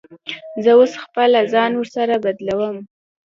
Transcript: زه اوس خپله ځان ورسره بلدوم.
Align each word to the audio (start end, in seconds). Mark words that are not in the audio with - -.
زه 0.63 0.71
اوس 0.79 0.93
خپله 1.03 1.39
ځان 1.53 1.71
ورسره 1.75 2.15
بلدوم. 2.23 2.77